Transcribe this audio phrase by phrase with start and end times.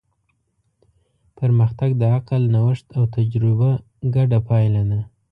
[1.37, 3.69] پرمختګ د عقل، نوښت او تجربه
[4.15, 4.99] ګډه پایله ده.